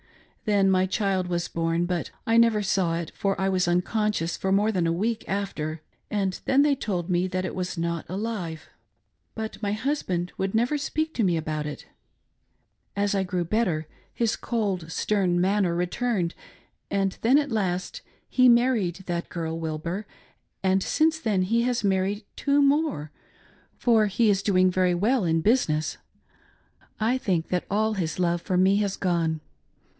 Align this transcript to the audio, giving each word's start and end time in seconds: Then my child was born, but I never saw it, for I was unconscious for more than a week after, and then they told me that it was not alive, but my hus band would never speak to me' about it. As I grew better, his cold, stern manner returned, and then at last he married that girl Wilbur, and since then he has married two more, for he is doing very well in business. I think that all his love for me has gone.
Then 0.45 0.71
my 0.71 0.87
child 0.87 1.27
was 1.27 1.47
born, 1.47 1.85
but 1.85 2.09
I 2.25 2.35
never 2.35 2.63
saw 2.63 2.97
it, 2.97 3.11
for 3.15 3.39
I 3.39 3.47
was 3.47 3.67
unconscious 3.67 4.35
for 4.35 4.51
more 4.51 4.71
than 4.71 4.87
a 4.87 4.91
week 4.91 5.23
after, 5.29 5.81
and 6.09 6.41
then 6.45 6.63
they 6.63 6.75
told 6.75 7.07
me 7.07 7.27
that 7.27 7.45
it 7.45 7.53
was 7.53 7.77
not 7.77 8.09
alive, 8.09 8.67
but 9.35 9.61
my 9.61 9.73
hus 9.73 10.01
band 10.01 10.33
would 10.39 10.55
never 10.55 10.79
speak 10.79 11.13
to 11.13 11.23
me' 11.23 11.37
about 11.37 11.67
it. 11.67 11.85
As 12.95 13.13
I 13.13 13.21
grew 13.21 13.45
better, 13.45 13.87
his 14.11 14.35
cold, 14.35 14.91
stern 14.91 15.39
manner 15.39 15.75
returned, 15.75 16.33
and 16.89 17.19
then 17.21 17.37
at 17.37 17.51
last 17.51 18.01
he 18.27 18.49
married 18.49 19.03
that 19.05 19.29
girl 19.29 19.57
Wilbur, 19.57 20.07
and 20.63 20.81
since 20.81 21.19
then 21.19 21.43
he 21.43 21.61
has 21.61 21.83
married 21.83 22.25
two 22.35 22.59
more, 22.59 23.11
for 23.77 24.07
he 24.07 24.31
is 24.31 24.41
doing 24.41 24.71
very 24.71 24.95
well 24.95 25.23
in 25.23 25.41
business. 25.41 25.97
I 26.99 27.19
think 27.19 27.49
that 27.49 27.65
all 27.69 27.93
his 27.93 28.17
love 28.19 28.41
for 28.41 28.57
me 28.57 28.77
has 28.77 28.97
gone. 28.97 29.41